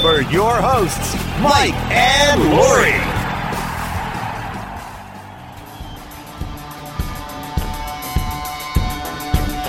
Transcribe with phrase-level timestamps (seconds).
[0.00, 2.92] for your hosts, Mike and Lori.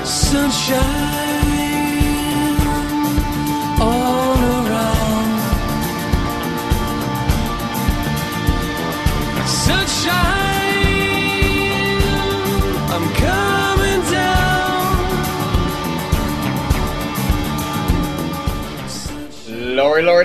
[0.06, 1.29] Sunshine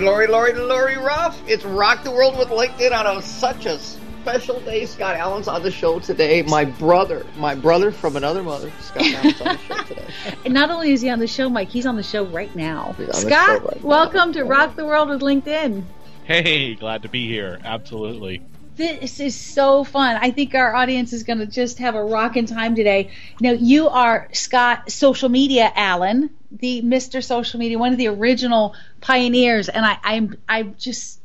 [0.01, 1.41] Lori, Lori, Lori, Lori, Lori Ruff.
[1.47, 4.87] It's Rock the World with LinkedIn on a, such a special day.
[4.87, 6.43] Scott Allen's on the show today.
[6.43, 10.05] My brother, my brother from another mother, Scott Allen's on the show today.
[10.45, 12.93] And not only is he on the show, Mike, he's on the show right now.
[12.99, 13.89] He's on the Scott, show right now.
[13.89, 15.85] welcome to Rock the World with LinkedIn.
[16.25, 17.61] Hey, glad to be here.
[17.65, 18.43] Absolutely.
[18.77, 20.19] This is so fun.
[20.21, 23.11] I think our audience is going to just have a rocking time today.
[23.41, 27.23] Now, you are Scott Social Media Allen, the Mr.
[27.23, 31.21] Social Media, one of the original pioneers, and I, I'm I'm just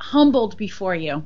[0.00, 1.24] humbled before you.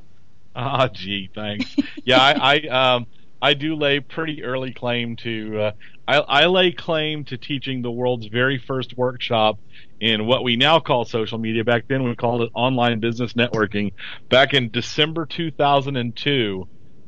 [0.55, 1.75] Ah, gee, thanks.
[2.05, 3.07] Yeah, I, I um
[3.41, 5.73] I do lay pretty early claim to uh,
[6.07, 9.59] I, I lay claim to teaching the world's very first workshop
[10.03, 11.65] in what we now call social media.
[11.65, 13.93] Back then we called it online business networking.
[14.31, 16.65] Back in December 2002,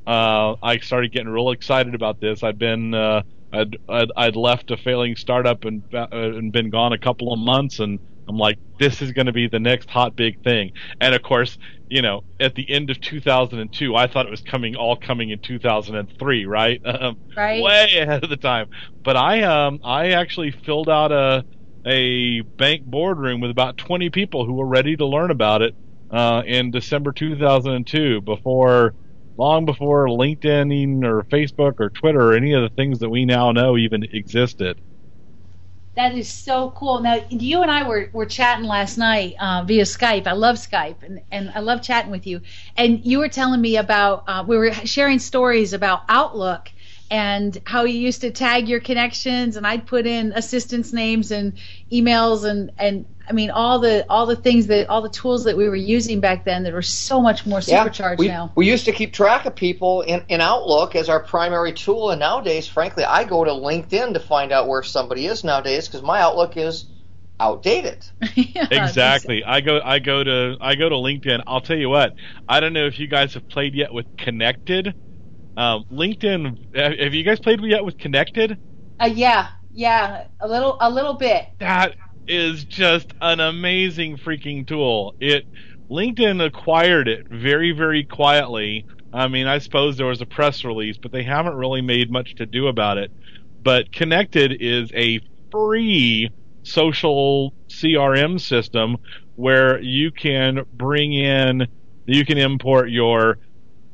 [0.07, 2.43] uh, I started getting real excited about this.
[2.45, 3.23] I'd been uh,
[3.53, 7.41] I'd, I'd I'd left a failing startup and uh, and been gone a couple of
[7.41, 10.71] months and I'm like, this is going to be the next hot big thing.
[11.01, 11.59] And of course,
[11.91, 15.41] you know, at the end of 2002, I thought it was coming all coming in
[15.43, 16.81] 2003, right?
[16.85, 17.63] Um, Right.
[17.63, 18.69] Way ahead of the time.
[19.03, 21.45] But I um I actually filled out a
[21.87, 25.75] a bank boardroom with about 20 people who were ready to learn about it
[26.11, 28.95] uh, in December 2002 before
[29.37, 33.53] long before LinkedIn or Facebook or Twitter or any of the things that we now
[33.53, 34.81] know even existed.
[35.97, 37.01] That is so cool.
[37.01, 40.27] Now, you and I were, were chatting last night uh, via Skype.
[40.27, 42.41] I love Skype, and, and I love chatting with you.
[42.77, 46.69] And you were telling me about, uh, we were sharing stories about Outlook
[47.11, 51.55] and how you used to tag your connections, and I'd put in assistants' names and
[51.93, 55.57] emails, and, and I mean, all the all the things that all the tools that
[55.57, 58.53] we were using back then that were so much more supercharged we, now.
[58.55, 62.21] we used to keep track of people in, in Outlook as our primary tool, and
[62.21, 66.21] nowadays, frankly, I go to LinkedIn to find out where somebody is nowadays because my
[66.21, 66.87] Outlook is
[67.41, 68.05] outdated.
[68.37, 69.43] Yeah, exactly.
[69.45, 71.43] I go I go to I go to LinkedIn.
[71.47, 72.13] I'll tell you what.
[72.49, 74.95] I don't know if you guys have played yet with Connected.
[75.57, 76.59] Um, LinkedIn.
[76.75, 78.59] Have you guys played yet with Connected?
[79.01, 81.47] Uh, yeah, yeah, a little a little bit.
[81.61, 81.95] That
[82.27, 85.15] is just an amazing freaking tool.
[85.21, 85.45] It
[85.91, 88.87] LinkedIn acquired it very very quietly.
[89.13, 92.35] I mean, I suppose there was a press release, but they haven't really made much
[92.37, 93.13] to do about it.
[93.63, 95.21] But Connected is a
[95.53, 96.31] free
[96.65, 98.97] social CRM system
[99.37, 101.69] where you can bring in
[102.07, 103.39] you can import your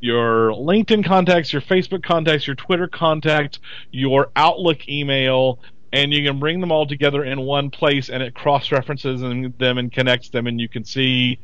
[0.00, 3.58] your LinkedIn contacts, your Facebook contacts, your Twitter contacts,
[3.92, 5.60] your Outlook email,
[5.92, 9.78] and you can bring them all together in one place, and it cross references them
[9.78, 11.40] and connects them, and you can see,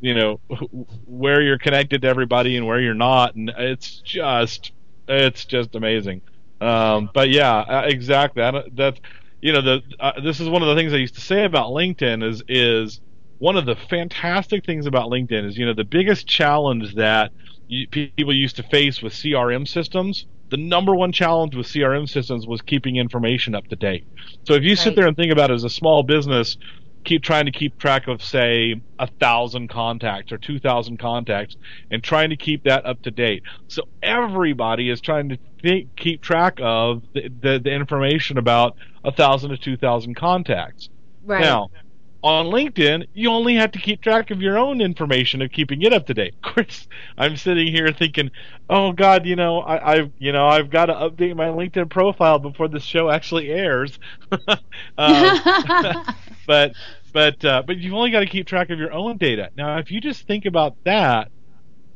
[0.00, 0.40] you know,
[1.06, 4.72] where you're connected to everybody and where you're not, and it's just
[5.08, 6.22] it's just amazing.
[6.60, 8.42] Um, but yeah, uh, exactly.
[8.42, 9.00] Don't- That's
[9.40, 11.70] you know the uh, this is one of the things I used to say about
[11.70, 13.00] LinkedIn is is
[13.38, 17.32] one of the fantastic things about LinkedIn is you know the biggest challenge that
[17.90, 20.26] people used to face with CRM systems.
[20.50, 24.04] The number one challenge with CRM systems was keeping information up to date.
[24.44, 26.58] So if you sit there and think about it as a small business,
[27.04, 31.56] keep trying to keep track of say a thousand contacts or two thousand contacts
[31.90, 33.42] and trying to keep that up to date.
[33.68, 39.12] So everybody is trying to think, keep track of the, the, the information about a
[39.12, 40.88] thousand to two thousand contacts.
[41.24, 41.40] Right.
[41.40, 41.68] Now,
[42.22, 45.92] on LinkedIn, you only have to keep track of your own information of keeping it
[45.92, 46.34] up to date.
[46.44, 46.86] Of course,
[47.16, 48.30] I'm sitting here thinking,
[48.68, 52.38] "Oh God, you know, I, I've you know I've got to update my LinkedIn profile
[52.38, 53.98] before the show actually airs."
[54.98, 55.40] um,
[56.46, 56.72] but
[57.12, 59.50] but uh, but you've only got to keep track of your own data.
[59.56, 61.30] Now, if you just think about that,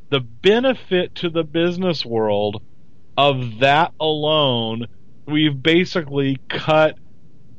[0.09, 2.63] the benefit to the business world
[3.17, 4.87] of that alone,
[5.27, 6.97] we've basically cut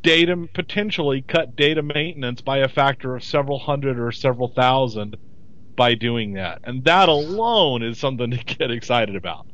[0.02, 5.16] data potentially cut data maintenance by a factor of several hundred or several thousand
[5.76, 6.60] by doing that.
[6.64, 9.46] And that alone is something to get excited about.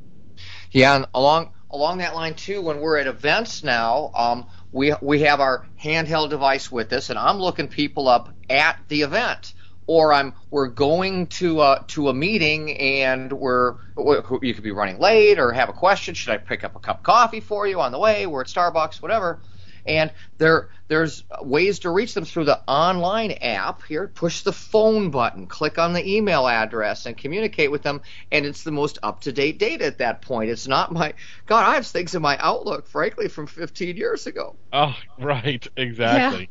[0.73, 5.21] Yeah, and along along that line too, when we're at events now, um, we we
[5.21, 9.55] have our handheld device with us, and I'm looking people up at the event,
[9.87, 14.99] or I'm we're going to a, to a meeting and we're you could be running
[14.99, 16.15] late or have a question.
[16.15, 18.27] Should I pick up a cup of coffee for you on the way?
[18.27, 19.41] We're at Starbucks, whatever.
[19.87, 23.83] And there there's ways to reach them through the online app.
[23.85, 28.03] Here, push the phone button, click on the email address, and communicate with them.
[28.31, 30.51] And it's the most up to date data at that point.
[30.51, 31.15] It's not my
[31.47, 31.69] God.
[31.69, 34.57] I have things in my Outlook, frankly, from 15 years ago.
[34.73, 36.51] Oh, right, exactly.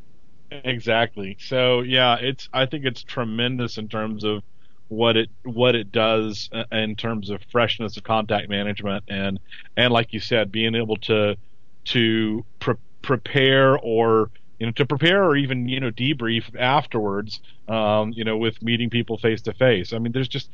[0.51, 1.38] Exactly.
[1.39, 4.44] So yeah, it's I think it's tremendous in terms of
[4.88, 9.39] what it what it does uh, in terms of freshness of contact management and
[9.75, 11.35] and like you said, being able to
[11.85, 17.39] to pre- prepare or you know to prepare or even you know debrief afterwards.
[17.67, 19.94] Um, you know, with meeting people face to face.
[19.94, 20.50] I mean, there's just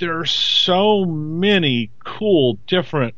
[0.00, 3.14] there are so many cool different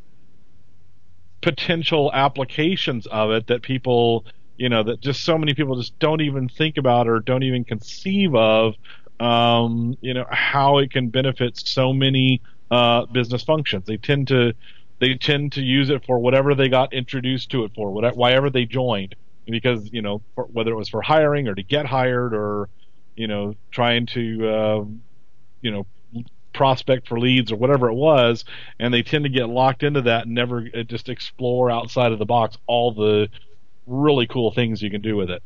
[1.41, 4.25] potential applications of it that people
[4.57, 7.63] you know that just so many people just don't even think about or don't even
[7.63, 8.75] conceive of
[9.19, 14.53] um, you know how it can benefit so many uh, business functions they tend to
[15.01, 18.49] they tend to use it for whatever they got introduced to it for whatever why
[18.49, 19.15] they joined
[19.47, 22.69] because you know for, whether it was for hiring or to get hired or
[23.15, 24.85] you know trying to uh,
[25.61, 25.85] you know
[26.53, 28.45] prospect for leads or whatever it was
[28.79, 32.19] and they tend to get locked into that and never uh, just explore outside of
[32.19, 33.27] the box all the
[33.87, 35.41] really cool things you can do with it.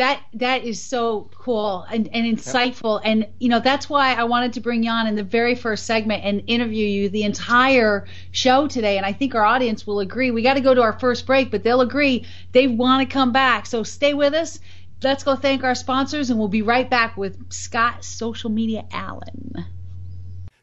[0.00, 4.54] That that is so cool and, and insightful, and you know that's why I wanted
[4.54, 8.66] to bring you on in the very first segment and interview you the entire show
[8.66, 8.96] today.
[8.96, 10.30] And I think our audience will agree.
[10.30, 13.30] We got to go to our first break, but they'll agree they want to come
[13.30, 13.66] back.
[13.66, 14.58] So stay with us.
[15.02, 19.66] Let's go thank our sponsors, and we'll be right back with Scott Social Media Allen.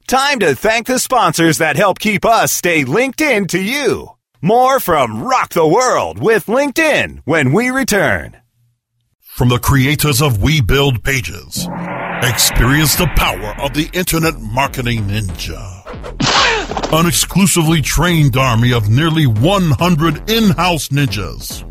[0.07, 4.15] Time to thank the sponsors that help keep us stay linked in to you.
[4.41, 8.37] More from Rock the World with LinkedIn when we return.
[9.37, 11.67] From the creators of We Build Pages,
[12.23, 15.61] experience the power of the Internet Marketing Ninja.
[16.91, 21.61] An exclusively trained army of nearly 100 in-house ninjas.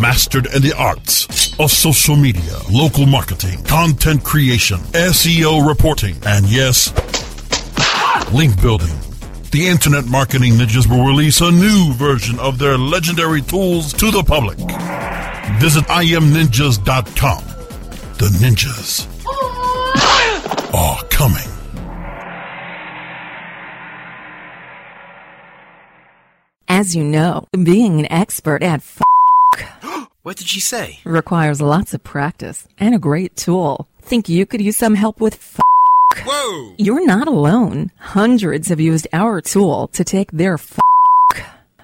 [0.00, 6.94] Mastered in the arts of social media, local marketing, content creation, SEO reporting, and yes,
[8.32, 8.96] link building
[9.52, 14.22] the Internet Marketing Ninjas will release a new version of their legendary tools to the
[14.22, 14.58] public.
[15.54, 17.42] Visit imninjas.com.
[18.18, 19.06] The ninjas
[20.74, 21.48] are coming.
[26.68, 29.00] As you know, being an expert at f-
[30.22, 30.98] What did she say?
[31.04, 33.88] requires lots of practice and a great tool.
[34.02, 35.60] Think you could use some help with f-
[36.26, 36.74] Whoa!
[36.78, 37.90] You're not alone.
[37.98, 40.78] Hundreds have used our tool to take their f-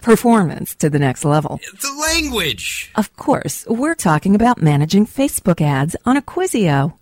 [0.03, 1.61] performance to the next level.
[1.81, 2.91] The language!
[2.97, 6.95] Of course, we're talking about managing Facebook ads on Acquisio.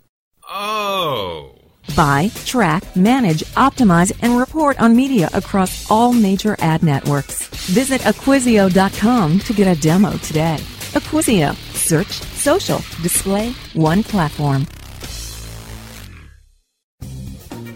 [0.49, 1.55] Oh.
[1.95, 7.47] Buy, track, manage, optimize, and report on media across all major ad networks.
[7.67, 10.57] Visit Acquisio.com to get a demo today.
[10.93, 11.55] Acquisio.
[11.73, 14.65] Search, social, display, one platform.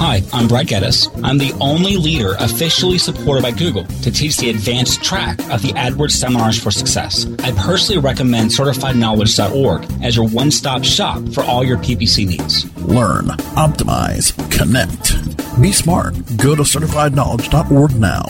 [0.00, 1.08] Hi, I'm Brad Geddes.
[1.24, 5.72] I'm the only leader officially supported by Google to teach the advanced track of the
[5.72, 7.26] AdWords Seminars for Success.
[7.42, 12.72] I personally recommend CertifiedKnowledge.org as your one-stop shop for all your PPC needs.
[12.78, 13.24] Learn,
[13.56, 15.60] optimize, connect.
[15.60, 16.14] Be smart.
[16.36, 18.24] Go to certifiedknowledge.org now.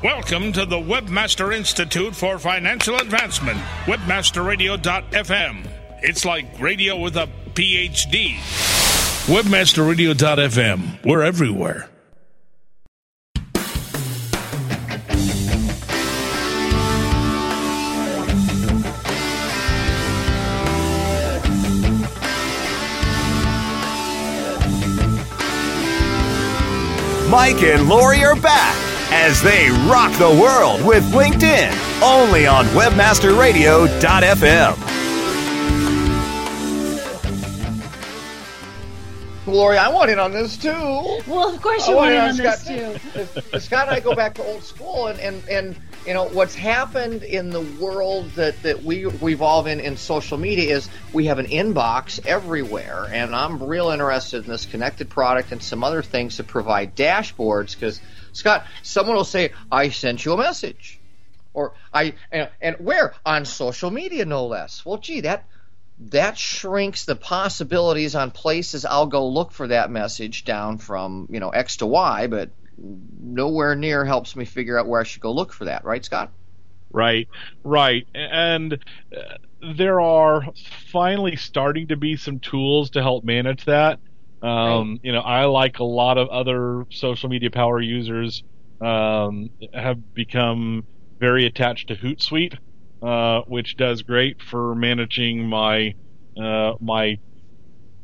[0.00, 5.66] Welcome to the Webmaster Institute for Financial Advancement, webmasterradio.fm.
[6.02, 8.73] It's like radio with a PhD.
[9.26, 11.02] Webmasterradio.fm.
[11.06, 11.88] We're everywhere.
[27.30, 28.76] Mike and Lori are back
[29.10, 34.93] as they rock the world with LinkedIn only on webmasterradio.fm.
[39.46, 40.70] Lori, I want in on this too.
[40.70, 43.58] Well, of course you want want in on this too.
[43.60, 47.22] Scott and I go back to old school, and, and, and you know what's happened
[47.22, 51.38] in the world that, that we we evolve in in social media is we have
[51.38, 56.36] an inbox everywhere, and I'm real interested in this connected product and some other things
[56.36, 58.00] to provide dashboards because
[58.32, 60.98] Scott, someone will say I sent you a message,
[61.52, 64.86] or I and, and where on social media no less.
[64.86, 65.44] Well, gee, that
[65.98, 71.40] that shrinks the possibilities on places I'll go look for that message down from you
[71.40, 75.32] know X to Y, but nowhere near helps me figure out where I should go
[75.32, 76.32] look for that, right, Scott?
[76.92, 77.28] Right,
[77.64, 78.06] right.
[78.14, 78.74] And
[79.16, 79.20] uh,
[79.76, 80.46] there are
[80.92, 84.00] finally starting to be some tools to help manage that.
[84.42, 88.42] Um, You know, I like a lot of other social media power users
[88.80, 90.86] um, have become
[91.18, 92.58] very attached to Hootsuite,
[93.04, 95.94] uh, which does great for managing my
[96.40, 97.18] uh, my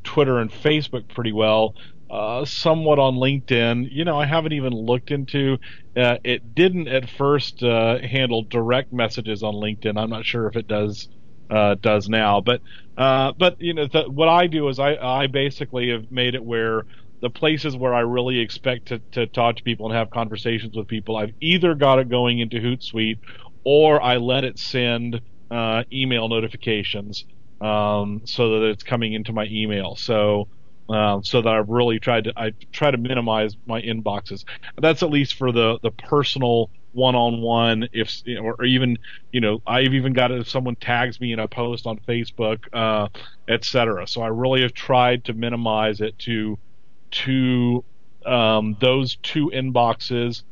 [0.04, 1.74] Twitter and Facebook pretty well.
[2.10, 3.88] Uh, somewhat on LinkedIn.
[3.90, 5.58] You know, I haven't even looked into.
[5.96, 9.96] Uh, it didn't at first uh, handle direct messages on LinkedIn.
[9.96, 11.08] I'm not sure if it does
[11.50, 12.60] uh, does now, but
[12.96, 16.84] uh, but you know, what I do is I I basically have made it where
[17.20, 20.88] the places where I really expect to, to talk to people and have conversations with
[20.88, 23.18] people, I've either got it going into Hootsuite
[23.64, 27.24] or I let it send uh, email notifications
[27.60, 29.96] um, so that it's coming into my email.
[29.96, 30.48] So
[30.88, 34.44] um, so that I've really tried to I try to minimize my inboxes.
[34.80, 38.96] That's at least for the the personal one-on-one if or even
[39.30, 42.58] you know I've even got it if someone tags me in a post on Facebook
[42.72, 43.08] uh,
[43.48, 46.58] etc so I really have tried to minimize it to
[47.12, 47.84] to
[48.26, 50.42] um, those two inboxes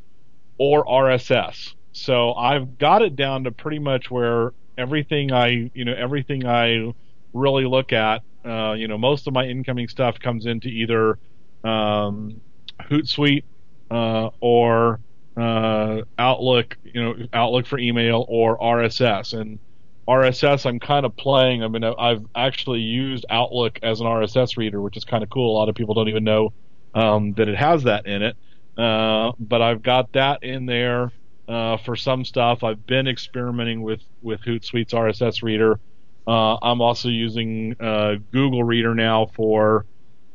[0.59, 5.95] or RSS so I've got it down to pretty much where everything I you know
[5.95, 6.93] everything I
[7.33, 11.19] really look at uh, you know most of my incoming stuff comes into either
[11.65, 12.41] um,
[12.83, 13.45] Hootsuite
[13.91, 15.01] uh, or
[15.37, 19.39] uh, Outlook, you know, Outlook for email or RSS.
[19.39, 19.59] And
[20.09, 21.63] RSS, I'm kind of playing.
[21.63, 25.53] I mean, I've actually used Outlook as an RSS reader, which is kind of cool.
[25.53, 26.53] A lot of people don't even know
[26.95, 28.37] um, that it has that in it.
[28.77, 31.13] Uh, but I've got that in there
[31.49, 32.63] uh, for some stuff.
[32.63, 35.81] I've been experimenting with with Hootsuite's RSS reader.
[36.27, 39.87] Uh, I'm also using uh, Google Reader now for.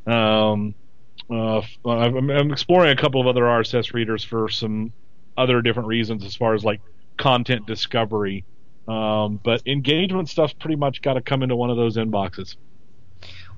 [0.07, 0.75] Um,
[1.29, 4.91] uh, I'm, exploring a couple of other RSS readers for some
[5.37, 6.81] other different reasons as far as like
[7.17, 8.43] content discovery.
[8.87, 12.57] Um, but engagement stuff's pretty much got to come into one of those inboxes.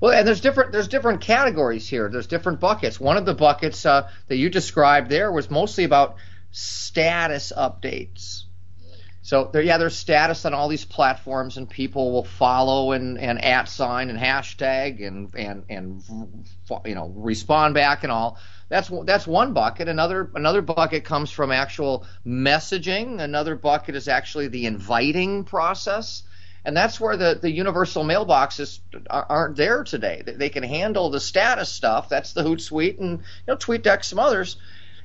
[0.00, 2.08] Well, and there's different there's different categories here.
[2.08, 3.00] There's different buckets.
[3.00, 6.16] One of the buckets uh, that you described there was mostly about
[6.56, 8.44] status updates.
[9.20, 13.44] So there, yeah, there's status on all these platforms, and people will follow and, and
[13.44, 16.02] at sign and hashtag and and and
[16.86, 18.38] you know respond back and all.
[18.70, 19.88] That's that's one bucket.
[19.88, 23.20] Another another bucket comes from actual messaging.
[23.20, 26.22] Another bucket is actually the inviting process,
[26.64, 28.78] and that's where the the universal mailboxes
[29.10, 30.22] aren't there today.
[30.24, 32.08] They can handle the status stuff.
[32.08, 34.56] That's the Hootsuite and you know TweetDeck, some others.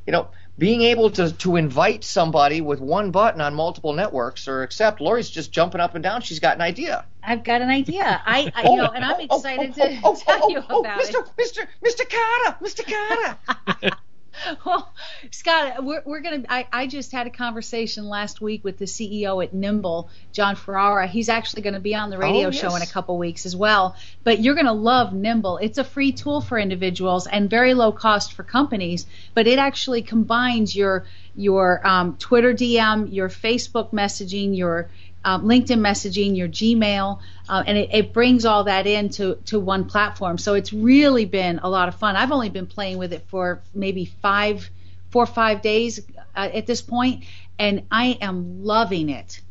[0.05, 4.63] You know, being able to, to invite somebody with one button on multiple networks or
[4.63, 6.21] accept Lori's just jumping up and down.
[6.21, 7.05] She's got an idea.
[7.23, 8.21] I've got an idea.
[8.25, 11.19] I, I you oh, know, and I'm oh, oh, excited to tell you about Mr.
[11.19, 11.31] it.
[11.37, 11.67] Mr.
[11.83, 12.09] Mr.
[12.09, 12.85] Carter, Mr.
[12.85, 13.97] Carter.
[14.65, 14.93] well,
[15.31, 16.75] Scott, we're, we're going to.
[16.75, 21.07] I just had a conversation last week with the CEO at Nimble, Jon Ferrara.
[21.07, 23.55] He's actually going to be on the radio Oh, show in a couple weeks as
[23.55, 23.95] well.
[24.23, 25.57] But you're going to love Nimble.
[25.57, 29.05] It's a free tool for individuals and very low cost for companies.
[29.33, 34.89] But it actually combines your your um, Twitter DM, your Facebook messaging, your
[35.23, 39.85] um, LinkedIn messaging, your Gmail, uh, and it, it brings all that into to one
[39.85, 40.37] platform.
[40.37, 42.15] So it's really been a lot of fun.
[42.15, 44.69] I've only been playing with it for maybe five,
[45.09, 45.99] four or five days
[46.35, 47.25] uh, at this point,
[47.59, 49.41] and I am loving it.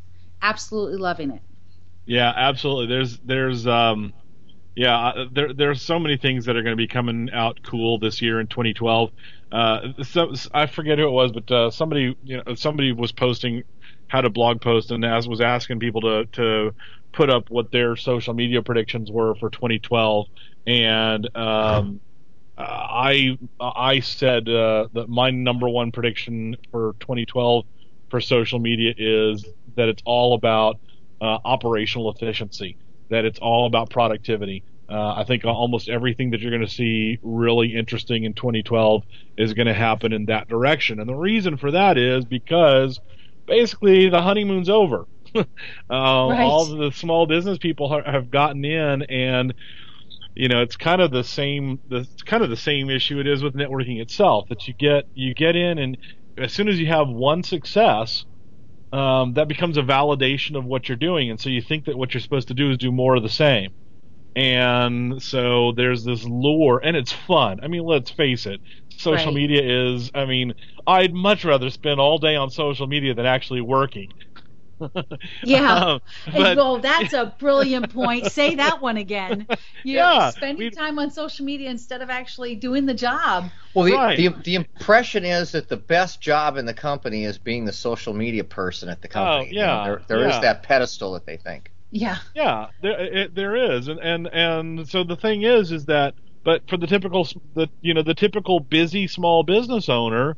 [0.42, 1.42] Absolutely loving it.
[2.06, 2.86] Yeah, absolutely.
[2.86, 4.12] There's there's um
[4.74, 7.98] yeah, uh, there there's so many things that are going to be coming out cool
[7.98, 9.10] this year in 2012.
[9.52, 13.62] Uh so I forget who it was, but uh somebody, you know, somebody was posting
[14.10, 16.74] had a blog post and as was asking people to to
[17.12, 20.26] put up what their social media predictions were for 2012
[20.66, 22.00] and um
[22.58, 27.64] I I said uh, that my number one prediction for 2012
[28.10, 29.44] for social media is
[29.76, 30.76] that it's all about
[31.20, 32.78] uh, operational efficiency,
[33.10, 34.64] that it's all about productivity.
[34.90, 39.04] Uh, I think almost everything that you're going to see really interesting in 2012
[39.38, 41.00] is going to happen in that direction.
[41.00, 43.00] And the reason for that is because
[43.50, 45.06] basically the honeymoon's over.
[45.36, 45.44] uh,
[46.26, 46.40] Right.
[46.40, 49.54] All the small business people ha- have gotten in, and
[50.36, 51.80] you know it's kind of the same.
[51.88, 54.46] The it's kind of the same issue it is with networking itself.
[54.50, 55.98] That you get you get in, and
[56.38, 58.24] as soon as you have one success,
[58.92, 62.14] um, that becomes a validation of what you're doing, and so you think that what
[62.14, 63.72] you're supposed to do is do more of the same.
[64.36, 67.60] And so there's this lure, and it's fun.
[67.62, 68.60] I mean, let's face it,
[69.00, 69.34] social Right.
[69.34, 69.62] media
[69.94, 70.10] is.
[70.14, 70.54] I mean,
[70.86, 74.08] I'd much rather spend all day on social media than actually working.
[75.42, 75.74] Yeah.
[75.74, 76.00] Um,
[76.32, 78.26] but- well, that's a brilliant point.
[78.26, 79.46] Say that one again.
[79.82, 83.50] You're Yeah, spending time on social media instead of actually doing the job.
[83.74, 84.16] Well, the, Right.
[84.16, 88.14] the the impression is that the best job in the company is being the social
[88.14, 89.50] media person at the company.
[89.52, 90.40] You know, Oh, yeah, there there is yeah.
[90.40, 91.70] that pedestal that they think.
[91.90, 92.18] Yeah.
[92.34, 96.14] Yeah, there it, there is, and and and so the thing is, is that,
[96.44, 100.36] but for the typical, the you know the typical busy small business owner,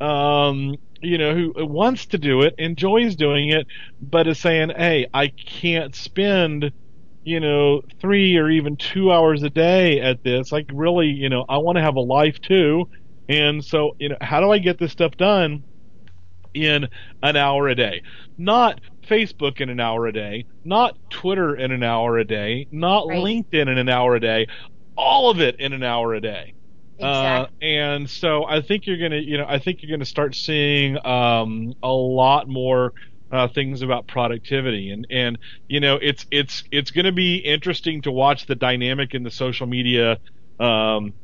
[0.00, 3.66] um, you know who wants to do it, enjoys doing it,
[4.00, 6.72] but is saying, hey, I can't spend,
[7.24, 10.52] you know, three or even two hours a day at this.
[10.52, 12.86] Like really, you know, I want to have a life too,
[13.28, 15.64] and so you know, how do I get this stuff done?
[16.54, 16.88] in
[17.22, 18.02] an hour a day.
[18.38, 23.06] Not Facebook in an hour a day, not Twitter in an hour a day, not
[23.06, 23.18] Right.
[23.18, 24.46] LinkedIn in an hour a day,
[24.96, 26.54] all of it in an hour a day.
[27.00, 27.54] Uh, Exactly.
[27.60, 31.72] and so I think you're gonna, you know, I think you're gonna start seeing um,
[31.82, 32.92] a lot more
[33.30, 38.12] uh, things about productivity, and and you know, it's it's it's gonna be interesting to
[38.12, 40.18] watch the dynamic in the social media
[40.60, 41.14] um,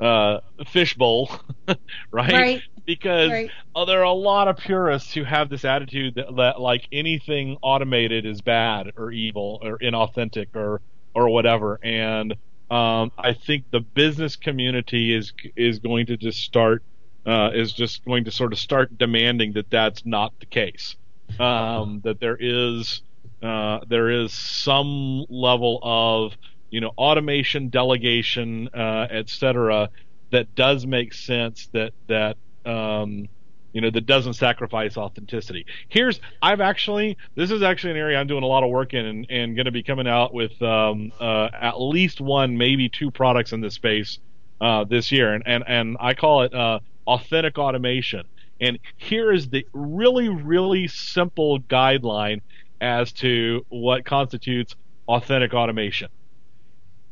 [0.00, 1.30] uh, fishbowl,
[2.12, 2.48] right?
[2.48, 2.64] Right.
[2.86, 3.54] Because Right.
[3.74, 7.56] uh, there are a lot of purists who have this attitude that, that like anything
[7.62, 10.80] automated is bad or evil or inauthentic or
[11.14, 12.34] or whatever, and
[12.72, 16.82] um, I think the business community is is going to just start
[17.26, 20.96] uh, is just going to sort of start demanding that that's not the case.
[21.38, 23.02] Um, that there is
[23.42, 26.32] uh, there is some level of
[26.70, 29.90] you know automation, delegation, uh, et cetera,
[30.30, 31.68] that does make sense.
[31.74, 33.28] That that um,
[33.72, 35.66] you know that doesn't sacrifice authenticity.
[35.88, 39.04] Here's I've actually this is actually an area I'm doing a lot of work in
[39.04, 43.10] and, and going to be coming out with um, uh, at least one, maybe two
[43.10, 44.18] products in this space
[44.60, 48.24] uh, this year, and and and I call it uh, authentic automation.
[48.60, 52.40] And here is the really really simple guideline
[52.80, 54.74] as to what constitutes
[55.08, 56.08] authentic automation.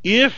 [0.03, 0.35] If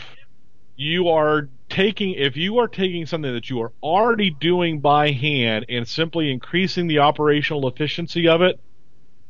[0.75, 5.65] you are taking if you are taking something that you are already doing by hand
[5.69, 8.59] and simply increasing the operational efficiency of it,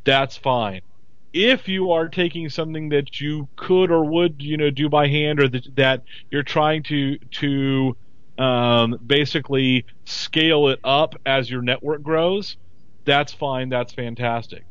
[0.05, 0.81] that's fine.
[1.31, 5.39] If you are taking something that you could or would, you know, do by hand,
[5.39, 7.97] or that, that you're trying to to
[8.37, 12.57] um, basically scale it up as your network grows,
[13.05, 13.69] that's fine.
[13.69, 14.65] That's fantastic.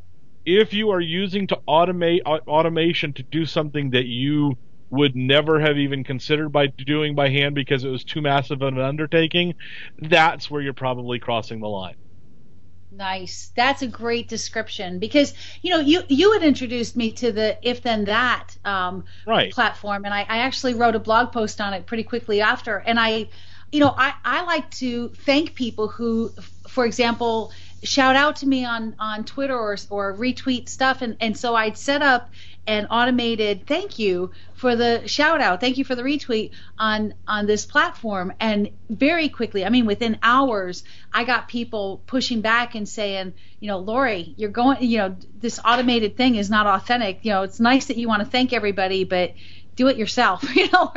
[0.44, 4.58] If you are using to automate au- automation to do something that you
[4.92, 8.74] would never have even considered by doing by hand because it was too massive of
[8.74, 9.54] an undertaking,
[9.98, 11.96] that's where you're probably crossing the line.
[12.90, 13.52] Nice.
[13.56, 17.82] That's a great description because you know you you had introduced me to the if
[17.82, 19.54] then that um, Right.
[19.54, 22.76] platform, and I, I actually wrote a blog post on it pretty quickly after.
[22.76, 23.28] And I,
[23.72, 26.34] you know, I I like to thank people who,
[26.68, 27.50] for example,
[27.82, 31.76] shout out to me on on Twitter or or retweet stuff, and and so I'd
[31.76, 32.30] set up
[32.66, 37.46] an automated thank you for the shout out thank you for the retweet on on
[37.46, 38.32] this platform.
[38.38, 43.68] And very quickly i mean within hours i got people pushing back and saying you
[43.68, 47.20] know lori you're going you know this automated thing is not authentic.
[47.22, 49.32] You know it's nice that you want to thank everybody but
[49.76, 50.92] do it yourself you know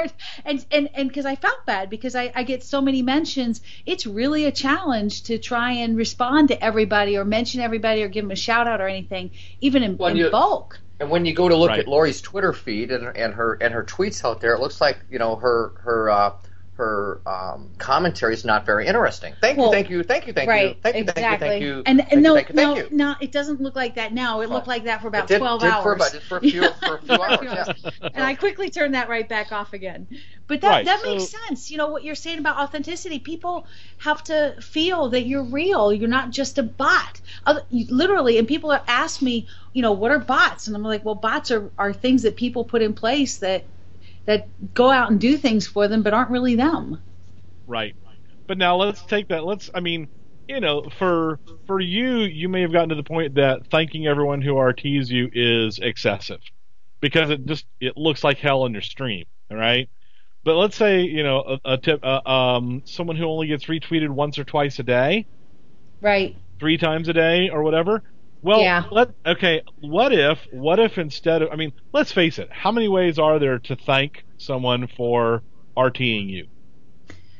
[0.45, 4.05] and and and because i felt bad because I, I get so many mentions it's
[4.05, 8.31] really a challenge to try and respond to everybody or mention everybody or give them
[8.31, 11.49] a shout out or anything even in, When in you- bulk And when you go
[11.49, 11.79] to look Right.
[11.79, 14.97] at Lori's Twitter feed and, and her and her tweets out there, it looks like
[15.09, 16.31] you know her her uh,
[16.77, 19.33] her um, commentary is not very interesting.
[19.39, 21.21] Thank Well, you, thank you, thank you, thank right, you, thank you, exactly.
[21.21, 22.97] thank you, thank you, And, thank and you, no, thank you, no, thank you.
[22.97, 24.41] no, it doesn't look like that now.
[24.41, 25.83] It looked like that for about It did, 12 did hours.
[25.83, 27.39] For, about, for a few for a few hours.
[27.43, 28.09] Yeah.
[28.13, 30.07] and I quickly turned that right back off again.
[30.47, 31.71] But that Right, that so- makes sense.
[31.71, 33.19] You know what you're saying about authenticity.
[33.19, 33.67] People
[33.99, 35.93] have to feel that you're real.
[35.93, 37.21] You're not just a bot.
[37.45, 40.67] Other, you, literally, and people ask me, you know, what are bots?
[40.67, 43.63] And I'm like, well, bots are are things that people put in place that
[44.25, 47.01] that go out and do things for them, but aren't really them.
[47.67, 47.95] Right.
[48.47, 49.45] But now let's take that.
[49.45, 49.69] Let's.
[49.73, 50.07] I mean,
[50.47, 54.41] you know, for for you, you may have gotten to the point that thanking everyone
[54.41, 56.41] who RTs you is excessive
[57.01, 59.25] because it just it looks like hell on your stream.
[59.51, 59.89] All right.
[60.43, 64.09] But let's say you know a, a tip, uh, um, someone who only gets retweeted
[64.09, 65.27] once or twice a day,
[66.01, 66.37] Right.
[66.59, 68.03] three times a day or whatever.
[68.45, 68.83] Well, Yeah.
[68.91, 69.63] let okay.
[69.77, 72.47] What if what if instead of I mean, let's face it.
[72.51, 75.43] How many ways are there to thank someone for
[75.77, 76.47] RTing you?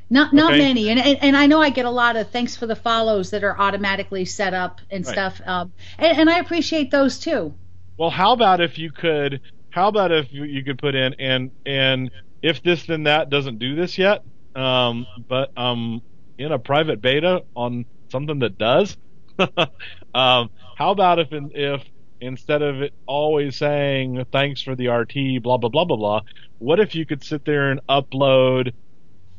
[0.10, 0.60] Not not Okay.
[0.60, 3.30] many, and, and and I know I get a lot of thanks for the follows
[3.32, 5.14] that are automatically set up and Right.
[5.14, 7.54] stuff, um, and, and I appreciate those too.
[7.98, 9.42] Well, how about if you could?
[9.70, 13.60] How about if you, you could put in and and if this then that doesn't
[13.60, 14.24] do this yet,
[14.56, 16.02] um, but um,
[16.38, 18.98] in a private beta on something that does.
[20.14, 21.84] um, how about if in, if
[22.22, 26.22] instead of it always saying thanks for the RT, blah blah blah blah blah,
[26.60, 28.74] what if you could sit there and upload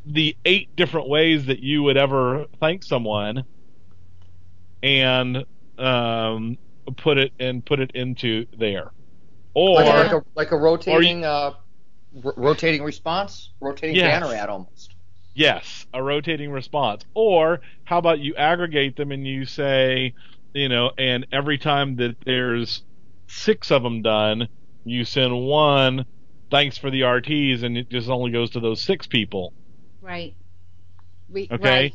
[0.04, 3.44] the eight different ways that you would ever thank someone,
[4.82, 5.44] and
[5.78, 6.56] um,
[6.96, 8.92] put it and put it into there,
[9.54, 11.52] or like, a like a rotating uh,
[12.24, 14.22] r- rotating response, rotating Yes.
[14.22, 14.94] banner ad almost.
[15.34, 17.04] Yes, a rotating response.
[17.14, 20.14] Or how about you aggregate them and you say,
[20.56, 22.82] you know, and every time that there's
[23.28, 24.48] six of them done,
[24.84, 26.06] you send one,
[26.50, 29.52] thanks for the RTs, and it just only goes to those six people.
[30.00, 30.34] Right.
[31.28, 31.64] Re- Okay.
[31.64, 31.92] Right.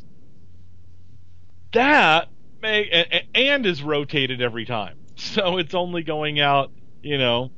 [1.74, 2.28] That
[2.62, 6.72] may and is rotated every time, so it's only going out.
[7.02, 7.50] You know,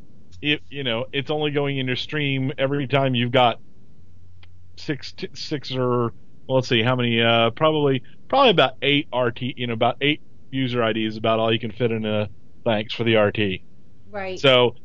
[0.42, 3.60] it you know it's only going in your stream every time you've got
[4.78, 6.14] six six or
[6.48, 7.22] well, let's see how many.
[7.22, 9.42] Uh, probably probably about eight RT.
[9.58, 10.22] You know, about eight
[10.54, 11.18] user IDs.
[11.18, 12.30] About all you can fit in a
[12.66, 13.62] thanks for the RT.
[14.10, 14.40] Right.
[14.40, 14.76] So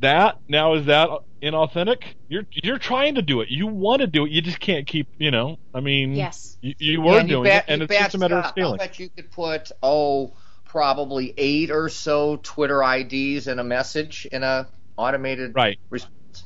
[0.00, 1.08] that now is that
[1.42, 2.02] inauthentic?
[2.28, 3.48] You're you're trying to do it.
[3.50, 4.32] You want to do it.
[4.32, 5.08] You just can't keep.
[5.18, 5.56] You know.
[5.72, 6.14] I mean.
[6.14, 6.56] Yes.
[6.60, 8.48] You, you Yeah, were you doing bet- it, and it's just a matter of uh,
[8.48, 8.80] Scott, scaling.
[8.80, 10.32] I'll bet you could put oh
[10.64, 15.78] probably eight or so Twitter IDs in a message in a automated Right.
[15.90, 16.44] response.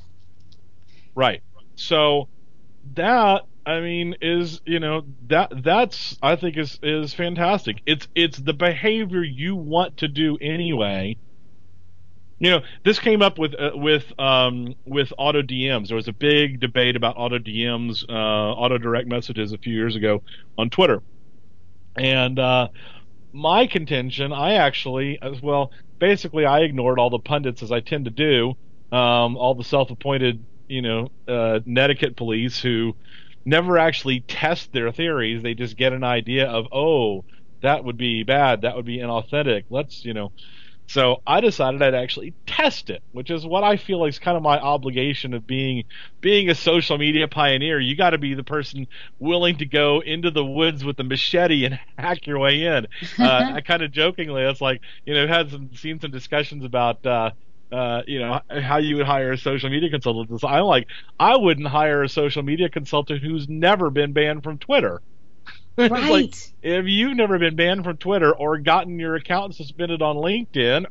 [1.14, 1.42] Right.
[1.76, 2.28] So
[2.94, 7.82] that I mean is you know that that's I think is is fantastic.
[7.84, 11.18] It's it's the behavior you want to do anyway.
[12.40, 15.88] You know, this came up with uh, with um, with auto DMs.
[15.88, 19.96] There was a big debate about auto DMs, uh, auto direct messages a few years
[19.96, 20.22] ago
[20.56, 21.02] on Twitter,
[21.96, 22.68] and uh,
[23.34, 28.06] my contention, I actually, as well, basically, I ignored all the pundits as I tend
[28.06, 28.54] to do,
[28.96, 32.94] um, all the self-appointed, you know, uh, netiquette police who
[33.44, 35.42] never actually test their theories.
[35.42, 37.24] They just get an idea of, oh,
[37.62, 39.64] that would be bad, that would be inauthentic.
[39.70, 40.32] Let's, you know.
[40.88, 44.42] So I decided I'd actually test it, which is what I feel is kind of
[44.42, 45.84] my obligation of being
[46.22, 47.78] being a social media pioneer.
[47.78, 48.86] You got to be the person
[49.18, 52.86] willing to go into the woods with the machete and hack your way in.
[53.18, 57.04] Uh, I kind of jokingly, it's like you know, had some seen some discussions about.
[57.04, 57.30] Uh,
[57.72, 60.42] uh, you know how you would hire a social media consultant.
[60.44, 60.86] I'm like,
[61.18, 65.00] I wouldn't hire a social media consultant who's never been banned from Twitter.
[65.80, 66.52] It's like, Right.
[66.62, 70.86] if you've never been banned from Twitter or gotten your account suspended on LinkedIn,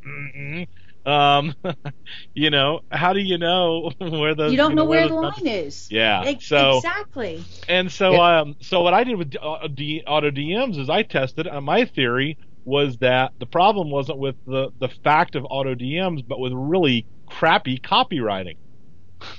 [1.06, 1.54] um,
[2.34, 5.88] you know, how do you know where the you don't know where the line is.
[5.92, 7.44] Yeah, Ex- so- exactly.
[7.68, 11.48] and so, um, so what I did with uh, D, auto DMs is I tested,
[11.48, 12.38] and my theory
[12.68, 17.08] was that the problem wasn't with the the fact of auto DMs, but with really
[17.26, 18.58] crappy copywriting.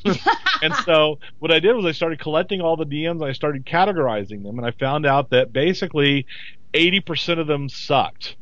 [0.62, 3.66] and so what I did was I started collecting all the DMs and I started
[3.66, 6.26] categorizing them, and I found out that basically
[6.72, 8.36] 80% of them sucked.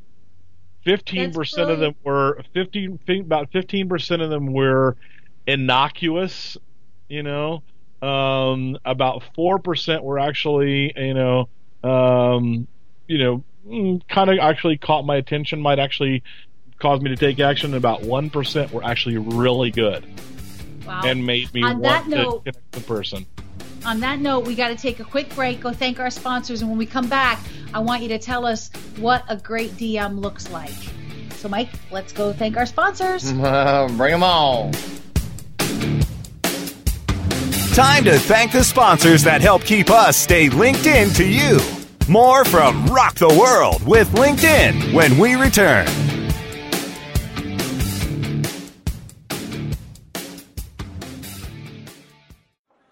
[0.87, 4.97] 15% of them were 15 about 15% of them were
[5.49, 6.57] innocuous,
[7.09, 7.65] you know.
[8.03, 11.49] Um, about 4% were actually, you know,
[11.83, 12.69] um,
[13.09, 16.23] you know, Mm, kind of actually caught my attention, might actually
[16.79, 17.71] cause me to take action.
[17.71, 20.05] and About 1% were actually really good
[20.87, 21.03] Wow.
[21.05, 23.27] and made me On want that to note- connect the person.
[23.85, 26.69] On that note, we got to take a quick break, go thank our sponsors, and
[26.71, 27.41] when we come back,
[27.75, 30.75] I want you to tell us what a great DM looks like.
[31.37, 33.33] So, Mike, let's go thank our sponsors.
[33.97, 34.71] Bring them all.
[37.75, 41.59] Time to thank the sponsors that help keep us stay linked in to you.
[42.09, 46.06] More from Rock the World with LinkedIn when we return.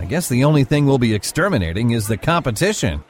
[0.00, 3.02] I guess the only thing we'll be exterminating is the competition.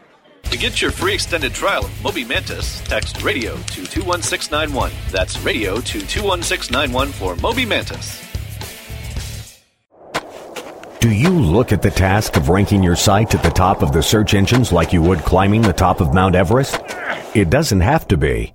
[0.45, 4.91] To get your free extended trial of Moby Mantis, text radio to 21691.
[5.11, 8.25] That's radio to 21691 for Moby Mantis.
[11.01, 14.03] Do you look at the task of ranking your site at the top of the
[14.03, 16.81] search engines like you would climbing the top of Mount Everest?
[17.35, 18.55] It doesn't have to be.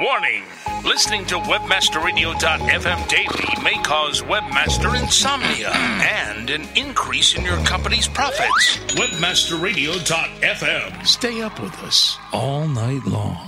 [0.00, 0.44] Warning!
[0.84, 8.76] Listening to WebmasterRadio.fm daily may cause webmaster insomnia and an increase in your company's profits.
[8.94, 11.04] WebmasterRadio.fm.
[11.04, 13.44] Stay up with us all night long.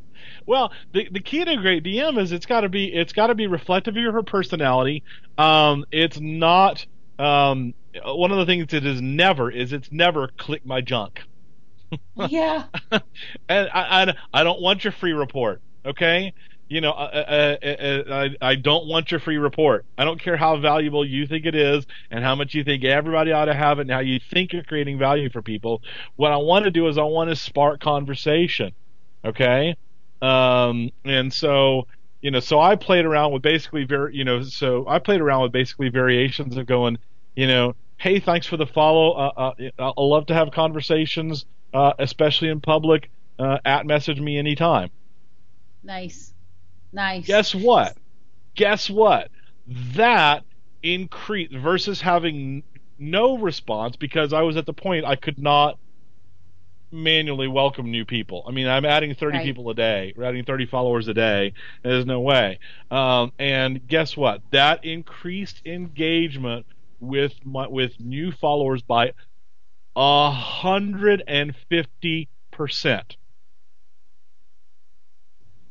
[0.46, 3.28] well, the the key to a great DM is it's got to be it's got
[3.28, 5.02] to be reflective of her personality.
[5.36, 6.84] Um, it's not
[7.18, 11.20] um, one of the things that is never is it's never click my junk.
[12.28, 12.64] yeah.
[13.48, 15.60] and I, I, I don't want your free report.
[15.84, 16.34] Okay.
[16.68, 19.86] You know, I, I, I, I don't want your free report.
[19.96, 23.32] I don't care how valuable you think it is and how much you think everybody
[23.32, 25.82] ought to have it and how you think you're creating value for people.
[26.16, 28.72] What I want to do is I want to spark conversation.
[29.24, 29.76] Okay.
[30.20, 31.86] Um, and so,
[32.20, 35.42] you know, so I played around with basically very, you know, so I played around
[35.42, 36.98] with basically variations of going,
[37.34, 39.12] you know, hey, thanks for the follow.
[39.12, 43.10] Uh, uh, I'll love to have conversations, uh, especially in public.
[43.38, 44.90] Uh, at message me anytime.
[45.84, 46.27] Nice.
[46.92, 47.26] Nice.
[47.26, 47.96] Guess what?
[48.56, 49.30] Guess what?
[49.94, 50.44] That
[50.82, 52.64] increased versus having
[52.98, 55.78] no response because I was at the point I could not
[56.90, 58.44] manually welcome new people.
[58.48, 59.44] I mean, I'm adding 30 Right.
[59.44, 60.12] people a day.
[60.16, 61.52] We're adding 30 followers a day.
[61.82, 62.58] There's no way.
[62.90, 64.42] Um, and guess what?
[64.52, 66.66] That increased engagement
[67.00, 69.12] with my with new followers by
[69.96, 73.16] a hundred and fifty percent.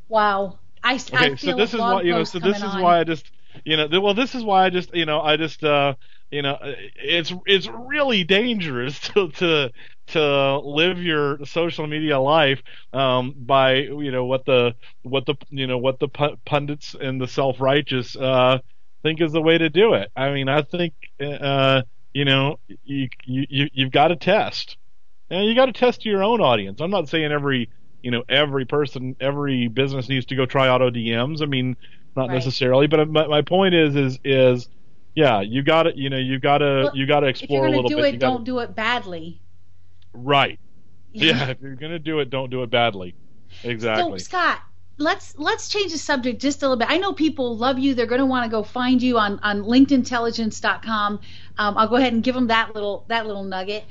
[0.09, 0.59] Wow.
[0.87, 2.23] I, I Okay, feel so this is why you know.
[2.23, 2.77] So this is on.
[2.77, 3.31] why I just
[3.65, 3.87] you know.
[4.01, 5.21] Well, this is why I just you know.
[5.21, 5.95] I just uh
[6.31, 6.57] you know.
[6.61, 9.71] It's it's really dangerous to to
[10.07, 12.61] to live your social media life
[12.93, 16.09] um by you know what the what the you know what the
[16.45, 18.59] pundits and the self righteous uh
[19.03, 20.11] think is the way to do it.
[20.15, 21.81] I mean, I think uh
[22.13, 24.77] you know you you you- you've got to test.
[25.29, 26.79] And you got to test your own audience.
[26.81, 27.69] I'm not saying every
[28.07, 31.41] you know every person every business needs to go try auto DMs.
[31.41, 31.75] I mean,
[32.15, 32.35] not Right.
[32.35, 34.69] necessarily, but my, my point is is is
[35.13, 37.69] yeah, you got to you know you got to Well, you got to explore a
[37.69, 38.05] little do bit.
[38.05, 39.41] it, gotta- don't do it badly.
[40.13, 40.57] right.
[41.11, 43.15] Yeah, if you're gonna do it, don't do it badly.
[43.63, 44.19] Exactly.
[44.19, 44.59] So Scott,
[44.99, 46.89] let's let's change the subject just a little bit.
[46.91, 47.95] I know people love you.
[47.95, 51.19] They're going to want to go find you on on LinkedIntelligence.com.
[51.57, 53.85] Um, I'll go ahead and give them that little that little nugget.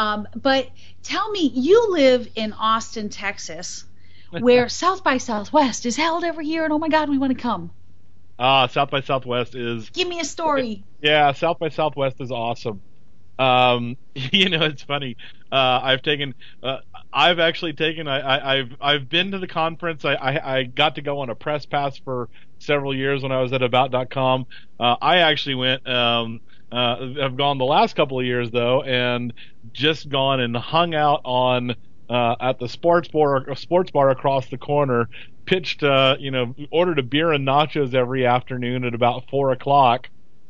[0.00, 0.66] Um, but
[1.02, 3.84] tell me, you live in Austin, Texas,
[4.30, 7.38] where South by Southwest is held every year, and oh my God, we want to
[7.38, 7.70] come.
[8.38, 10.82] Ah, South by Southwest is Give me a story.
[11.02, 12.80] yeah, South by Southwest is awesome.
[13.38, 15.16] Um, you know, it's funny.
[15.52, 16.78] Uh, I've taken, uh,
[17.12, 20.06] I've actually taken, I, I, I've, I've been to the conference.
[20.06, 23.42] I, I, I got to go on a press pass for several years when I
[23.42, 24.46] was at About.com.
[24.78, 26.40] Uh, I actually went, um,
[26.72, 29.32] uh, I've gone the last couple of years though, and
[29.72, 31.74] just gone and hung out on,
[32.08, 35.08] uh, at the sports bar, sports bar across the corner.
[35.46, 40.08] Pitched, uh, you know, ordered a beer and nachos every afternoon at about four o'clock,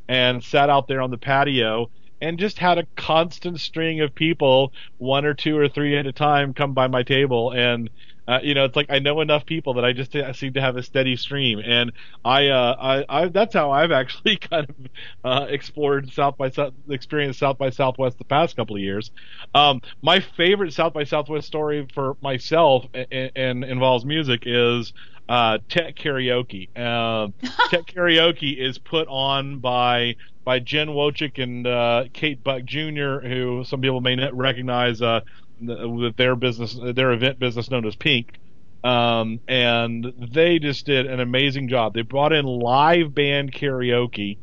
[0.09, 4.72] and sat out there on the patio and just had a constant string of people,
[4.98, 7.52] one or two or three at a time, come by my table.
[7.52, 7.88] And,
[8.30, 10.60] uh, you know, it's like I know enough people that I just I seem to
[10.60, 11.58] have a steady stream.
[11.58, 11.90] And
[12.24, 12.76] I, uh,
[13.08, 14.76] I, I that's how I've actually kind of
[15.24, 19.10] uh, explored South by South, experienced South by Southwest the past couple of years.
[19.52, 24.92] Um, my favorite South by Southwest story for myself and, and involves music is
[25.28, 26.68] uh, Tech Karaoke.
[26.80, 27.28] Uh,
[27.68, 30.14] Tech Karaoke is put on by
[30.44, 35.20] by Jen Wojcik and uh, Kate Buck Jr., who some people may not recognize uh,
[35.61, 38.38] with their business, their event business known as Pink.
[38.83, 41.94] Um, and they just did an amazing job.
[41.94, 44.38] They brought in live band karaoke,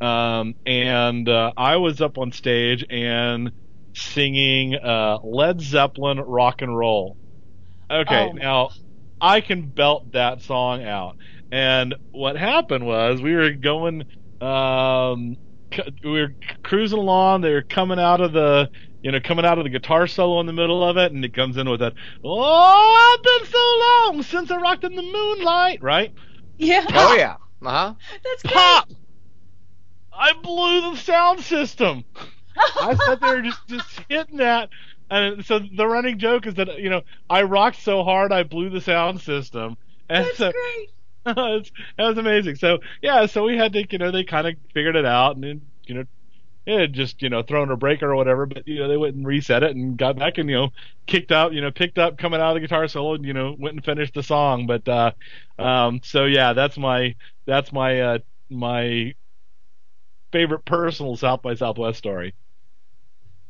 [0.00, 3.52] um, and uh, I was up on stage and
[3.94, 7.18] singing uh, Led Zeppelin rock and roll.
[7.90, 8.32] Okay, Oh.
[8.32, 8.70] now
[9.20, 11.16] I can belt that song out.
[11.50, 14.04] And what happened was we were going,
[14.40, 15.36] um,
[16.02, 17.40] we were cruising along.
[17.42, 18.70] They were coming out of the,
[19.04, 21.34] you know, coming out of the guitar solo in the middle of it, and it
[21.34, 21.92] comes in with that,
[22.24, 26.10] "Oh, it's been so long since I rocked in the moonlight," right?
[26.56, 26.86] Yeah.
[26.88, 27.36] Oh yeah.
[27.62, 27.94] Uh huh.
[28.24, 28.88] That's pop.
[30.10, 32.04] I blew the sound system.
[32.80, 34.70] I sat there just just hitting that,
[35.10, 38.70] and so the running joke is that you know I rocked so hard I blew
[38.70, 39.76] the sound system.
[40.08, 40.88] And That's so, great.
[41.26, 42.56] it's, that was amazing.
[42.56, 45.44] So yeah, so we had to you know they kind of figured it out and
[45.44, 46.04] then you know
[46.66, 49.14] it had just you know thrown a breaker or whatever, but you know they went
[49.14, 50.68] and reset it and got back and you know
[51.06, 53.54] kicked out you know picked up coming out of the guitar solo and you know
[53.58, 54.66] went and finished the song.
[54.66, 55.12] But uh,
[55.58, 57.14] um, so yeah, that's my
[57.46, 58.18] that's my uh,
[58.50, 59.14] my
[60.32, 62.34] favorite personal South by Southwest story.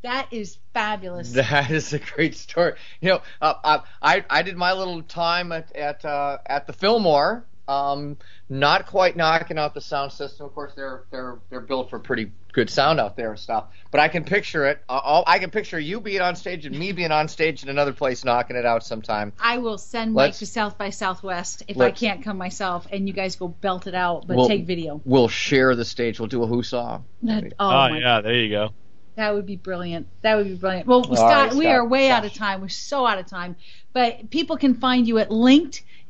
[0.02, 1.32] That is fabulous.
[1.32, 2.74] That is a great story.
[3.00, 6.72] You know, uh, uh, I I did my little time at at uh, at the
[6.74, 7.46] Fillmore.
[7.66, 10.46] Um, not quite knocking out the sound system.
[10.46, 13.64] Of course, they're they're they're built for pretty good sound out there and stuff.
[13.90, 14.82] But I can picture it.
[14.88, 17.92] All- I can picture you being on stage and me being on stage in another
[17.92, 19.32] place knocking it out sometime.
[19.40, 23.08] I will send Mike Let's- to South by Southwest if I can't come myself, and
[23.08, 25.00] you guys go belt it out, but We'll- take video.
[25.04, 26.20] We'll share the stage.
[26.20, 27.00] We'll do a who saw.
[27.22, 28.70] That, oh, oh my yeah, there you go.
[29.16, 30.08] That would be brilliant.
[30.22, 30.86] That would be brilliant.
[30.88, 32.60] Well, All Scott, right, we are way out of time.
[32.60, 33.54] We're so out of time.
[33.92, 35.30] But people can find you at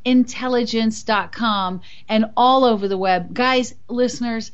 [0.05, 3.35] linkedintelligence.com and all over the web.
[3.35, 4.53] Guys, listeners,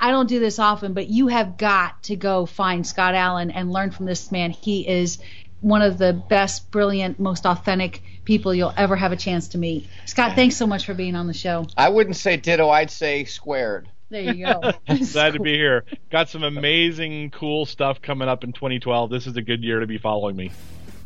[0.00, 3.72] I don't do this often, but you have got to go find Scott Allen and
[3.72, 4.50] learn from this man.
[4.50, 5.18] He is
[5.60, 9.88] one of the best, brilliant, most authentic people you'll ever have a chance to meet.
[10.06, 11.66] Scott, thanks so much for being on the show.
[11.76, 12.68] I wouldn't say ditto.
[12.68, 13.88] I'd say squared.
[14.10, 14.72] There you go.
[15.12, 15.84] Glad to be here.
[16.10, 19.10] Got some amazing, cool stuff coming up in 2012.
[19.10, 20.52] This is a good year to be following me.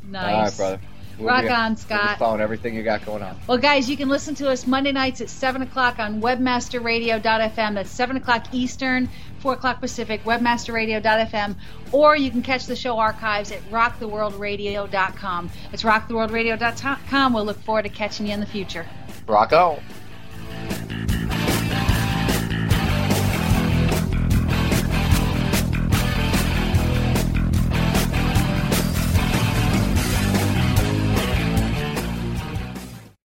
[0.09, 0.35] Nice.
[0.35, 0.81] All right, brother.
[1.18, 2.18] Rock on, we'll Scott.
[2.18, 3.38] following everything you got going on.
[3.46, 7.74] Well, guys, you can listen to us Monday nights at 7 o'clock on webmasterradio.fm.
[7.74, 11.57] That's 7 o'clock Eastern, 4 o'clock Pacific, webmasterradio.fm.
[11.92, 15.50] Or you can catch the show archives at rocktheworldradio.com.
[15.72, 17.33] It's rocktheworldradio.com.
[17.33, 18.87] We'll look forward to catching you in the future.
[19.26, 19.81] Rock on.